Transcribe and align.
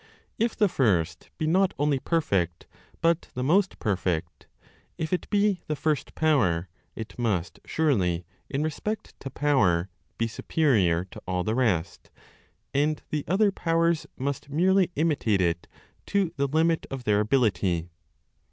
If 0.39 0.55
the 0.55 0.67
First 0.67 1.29
be 1.37 1.45
not 1.45 1.75
only 1.77 1.99
perfect, 1.99 2.65
but 3.01 3.29
the 3.35 3.43
most 3.43 3.77
perfect, 3.77 4.47
if 4.97 5.13
it 5.13 5.29
be 5.29 5.61
the 5.67 5.75
first 5.75 6.15
Power, 6.15 6.69
it 6.95 7.19
must 7.19 7.59
surely, 7.67 8.25
in 8.49 8.63
respect 8.63 9.13
to 9.19 9.29
power, 9.29 9.89
be 10.17 10.27
superior 10.27 11.05
to 11.11 11.21
all 11.27 11.43
the 11.43 11.53
rest, 11.53 12.09
and 12.73 12.99
the 13.11 13.23
other 13.27 13.51
powers 13.51 14.07
must 14.17 14.49
merely 14.49 14.89
imitate 14.95 15.39
it 15.39 15.67
to 16.07 16.33
the 16.35 16.47
limit 16.47 16.87
of 16.89 17.03
their 17.03 17.19
ability. 17.19 17.91